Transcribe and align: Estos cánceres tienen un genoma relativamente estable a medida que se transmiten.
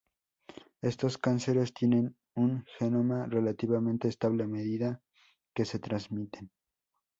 Estos 0.81 1.19
cánceres 1.19 1.75
tienen 1.75 2.17
un 2.33 2.65
genoma 2.79 3.27
relativamente 3.27 4.07
estable 4.07 4.45
a 4.45 4.47
medida 4.47 4.99
que 5.53 5.63
se 5.63 5.77
transmiten. 5.77 6.49